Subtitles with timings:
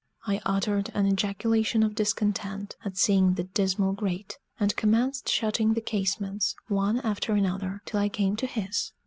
[0.25, 5.79] I uttered an ejaculation of discontent at seeing the dismal grate, and commenced shutting the
[5.79, 8.93] casements, one after another, till I came to his.